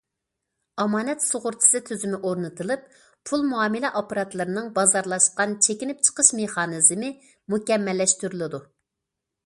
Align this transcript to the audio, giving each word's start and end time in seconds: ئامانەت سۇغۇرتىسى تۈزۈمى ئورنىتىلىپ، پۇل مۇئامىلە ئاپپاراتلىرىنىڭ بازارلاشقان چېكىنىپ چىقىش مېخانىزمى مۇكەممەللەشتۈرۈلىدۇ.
ئامانەت 0.83 1.25
سۇغۇرتىسى 1.25 1.81
تۈزۈمى 1.89 2.19
ئورنىتىلىپ، 2.29 2.87
پۇل 3.31 3.45
مۇئامىلە 3.51 3.93
ئاپپاراتلىرىنىڭ 4.01 4.73
بازارلاشقان 4.79 5.55
چېكىنىپ 5.67 6.03
چىقىش 6.09 6.35
مېخانىزمى 6.41 7.15
مۇكەممەللەشتۈرۈلىدۇ. 7.55 8.67